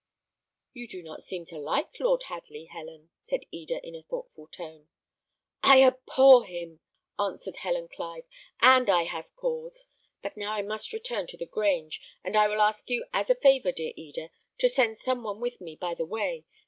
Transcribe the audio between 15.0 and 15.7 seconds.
one with